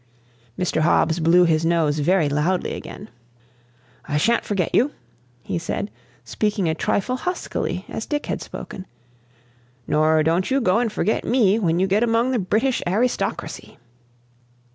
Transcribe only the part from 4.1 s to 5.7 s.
sha'n't forget you," he